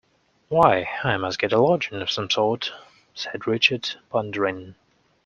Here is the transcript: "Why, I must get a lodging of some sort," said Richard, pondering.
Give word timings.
"Why, 0.47 0.89
I 1.03 1.15
must 1.17 1.37
get 1.37 1.53
a 1.53 1.59
lodging 1.61 2.01
of 2.01 2.09
some 2.09 2.27
sort," 2.27 2.71
said 3.13 3.45
Richard, 3.45 3.87
pondering. 4.09 4.73